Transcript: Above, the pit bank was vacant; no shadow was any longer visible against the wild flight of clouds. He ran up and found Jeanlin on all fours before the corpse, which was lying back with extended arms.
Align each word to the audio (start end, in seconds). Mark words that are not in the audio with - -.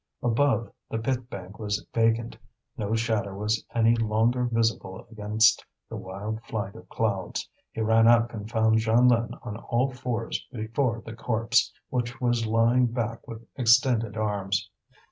Above, 0.23 0.71
the 0.89 0.97
pit 0.97 1.29
bank 1.29 1.59
was 1.59 1.85
vacant; 1.93 2.35
no 2.75 2.95
shadow 2.95 3.35
was 3.35 3.63
any 3.75 3.95
longer 3.95 4.45
visible 4.45 5.05
against 5.11 5.63
the 5.91 5.95
wild 5.95 6.41
flight 6.41 6.73
of 6.73 6.89
clouds. 6.89 7.47
He 7.71 7.81
ran 7.81 8.07
up 8.07 8.33
and 8.33 8.49
found 8.49 8.79
Jeanlin 8.79 9.37
on 9.43 9.57
all 9.57 9.91
fours 9.91 10.43
before 10.51 11.03
the 11.05 11.13
corpse, 11.13 11.71
which 11.89 12.19
was 12.19 12.47
lying 12.47 12.87
back 12.87 13.27
with 13.27 13.45
extended 13.57 14.17
arms. 14.17 14.71